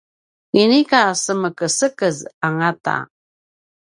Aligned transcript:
inika 0.61 1.01
semekesekez 1.23 2.17
angata 2.47 2.95